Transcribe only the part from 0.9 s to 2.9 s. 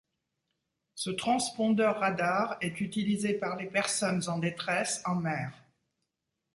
Ce transpondeur radar est